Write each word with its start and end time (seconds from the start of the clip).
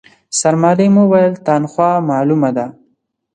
سرمعلم 0.39 0.93
وويل، 1.03 1.33
تنخوا 1.45 1.91
مالومه 2.09 2.49
ده. 2.57 2.65